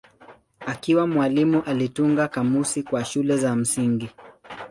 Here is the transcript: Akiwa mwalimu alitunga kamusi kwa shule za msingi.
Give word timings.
Akiwa 0.65 1.07
mwalimu 1.07 1.61
alitunga 1.65 2.27
kamusi 2.27 2.83
kwa 2.83 3.05
shule 3.05 3.37
za 3.37 3.55
msingi. 3.55 4.09